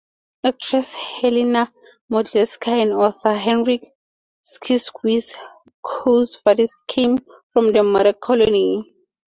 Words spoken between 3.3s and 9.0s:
Henryk Sienkiewicz ("Quo Vadis") came from the Mother Colony.